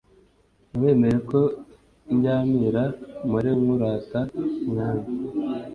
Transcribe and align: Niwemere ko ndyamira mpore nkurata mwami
Niwemere 0.71 1.17
ko 1.29 1.39
ndyamira 2.15 2.83
mpore 3.25 3.49
nkurata 3.61 4.21
mwami 4.69 5.05